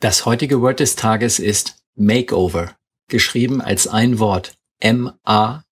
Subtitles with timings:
[0.00, 2.74] Das heutige Word des Tages ist Makeover,
[3.08, 5.70] geschrieben als ein Wort M-A-K-E-O-V-E-R.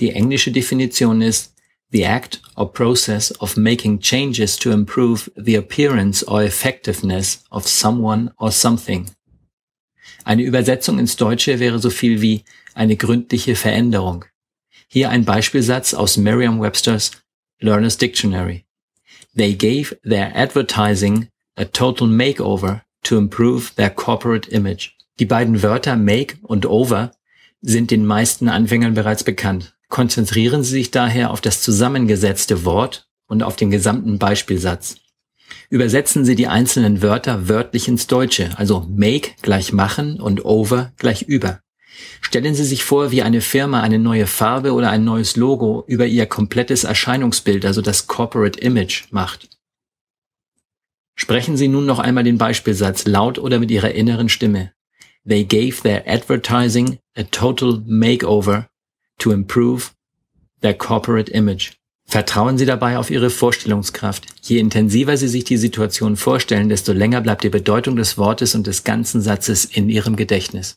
[0.00, 1.54] Die englische Definition ist
[1.90, 8.32] the act or process of making changes to improve the appearance or effectiveness of someone
[8.38, 9.10] or something.
[10.24, 14.24] Eine Übersetzung ins Deutsche wäre so viel wie eine gründliche Veränderung.
[14.88, 17.12] Hier ein Beispielsatz aus Merriam-Webster's
[17.60, 18.64] Learner's Dictionary.
[19.36, 24.96] They gave their advertising a total makeover to improve their corporate image.
[25.20, 27.12] Die beiden Wörter make und over
[27.60, 29.74] sind den meisten Anfängern bereits bekannt.
[29.88, 34.96] Konzentrieren Sie sich daher auf das zusammengesetzte Wort und auf den gesamten Beispielsatz.
[35.70, 41.22] Übersetzen Sie die einzelnen Wörter wörtlich ins Deutsche, also make gleich machen und over gleich
[41.22, 41.60] über.
[42.20, 46.06] Stellen Sie sich vor, wie eine Firma eine neue Farbe oder ein neues Logo über
[46.06, 49.48] ihr komplettes Erscheinungsbild, also das Corporate Image, macht.
[51.14, 54.72] Sprechen Sie nun noch einmal den Beispielsatz laut oder mit Ihrer inneren Stimme.
[55.26, 58.66] They gave their advertising a total makeover
[59.18, 59.94] to improve
[60.60, 61.72] their corporate image.
[62.06, 64.26] Vertrauen Sie dabei auf Ihre Vorstellungskraft.
[64.42, 68.66] Je intensiver Sie sich die Situation vorstellen, desto länger bleibt die Bedeutung des Wortes und
[68.66, 70.76] des ganzen Satzes in Ihrem Gedächtnis.